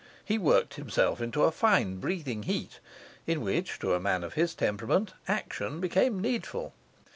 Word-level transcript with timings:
He 0.25 0.39
worked 0.39 0.73
himself 0.77 1.21
into 1.21 1.43
a 1.43 1.51
fine 1.51 1.97
breathing 1.97 2.41
heat; 2.41 2.79
in 3.27 3.41
which, 3.41 3.77
to 3.77 3.93
a 3.93 3.99
man 3.99 4.23
of 4.23 4.33
his 4.33 4.55
temperament, 4.55 5.13
action 5.27 5.79
became 5.79 6.19
needful. 6.19 6.73